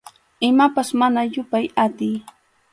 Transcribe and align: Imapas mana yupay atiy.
Imapas 0.51 0.89
mana 0.99 1.21
yupay 1.33 1.65
atiy. 1.85 2.15